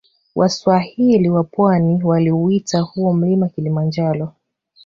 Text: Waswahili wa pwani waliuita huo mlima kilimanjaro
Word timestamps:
Waswahili 0.35 1.29
wa 1.29 1.43
pwani 1.43 2.03
waliuita 2.03 2.79
huo 2.81 3.13
mlima 3.13 3.49
kilimanjaro 3.49 4.33